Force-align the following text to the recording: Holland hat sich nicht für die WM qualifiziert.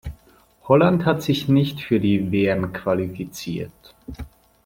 Holland 0.67 1.05
hat 1.05 1.21
sich 1.21 1.47
nicht 1.47 1.79
für 1.81 1.99
die 1.99 2.31
WM 2.31 2.73
qualifiziert. 2.73 3.93